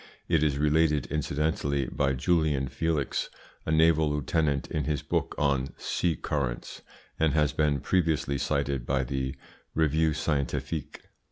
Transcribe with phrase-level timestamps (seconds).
[0.27, 3.29] It is related incidentally by Julian Felix,
[3.67, 6.81] a naval lieutenant, in his book on "Sea Currents,"
[7.19, 9.35] and has been previously cited by the
[9.75, 11.03] Revue Scientifique.